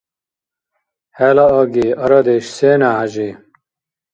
[1.17, 3.29] ХӀела аги, арадеш сена, ХӀяжи?